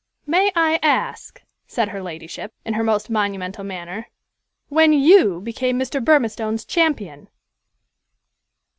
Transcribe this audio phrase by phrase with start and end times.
[0.25, 4.07] "May I ask," said her ladyship, in her most monumental manner,
[4.67, 6.03] "when you became Mr.
[6.03, 7.29] Burmistone's champion?"